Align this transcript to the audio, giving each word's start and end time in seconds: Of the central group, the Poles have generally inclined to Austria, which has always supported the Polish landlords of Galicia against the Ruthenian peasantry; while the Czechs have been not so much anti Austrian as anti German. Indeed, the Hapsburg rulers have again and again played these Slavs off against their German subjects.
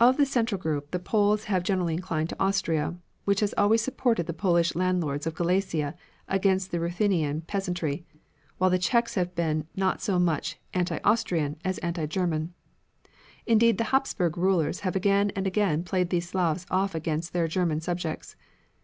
Of 0.00 0.16
the 0.16 0.26
central 0.26 0.60
group, 0.60 0.90
the 0.90 0.98
Poles 0.98 1.44
have 1.44 1.62
generally 1.62 1.94
inclined 1.94 2.28
to 2.30 2.42
Austria, 2.42 2.96
which 3.24 3.38
has 3.38 3.54
always 3.56 3.80
supported 3.82 4.26
the 4.26 4.32
Polish 4.32 4.74
landlords 4.74 5.28
of 5.28 5.36
Galicia 5.36 5.94
against 6.26 6.72
the 6.72 6.80
Ruthenian 6.80 7.42
peasantry; 7.42 8.04
while 8.58 8.68
the 8.68 8.80
Czechs 8.80 9.14
have 9.14 9.32
been 9.36 9.68
not 9.76 10.02
so 10.02 10.18
much 10.18 10.58
anti 10.72 10.98
Austrian 11.04 11.56
as 11.64 11.78
anti 11.78 12.06
German. 12.06 12.52
Indeed, 13.46 13.78
the 13.78 13.84
Hapsburg 13.94 14.36
rulers 14.36 14.80
have 14.80 14.96
again 14.96 15.30
and 15.36 15.46
again 15.46 15.84
played 15.84 16.10
these 16.10 16.28
Slavs 16.30 16.66
off 16.68 16.96
against 16.96 17.32
their 17.32 17.46
German 17.46 17.80
subjects. 17.80 18.34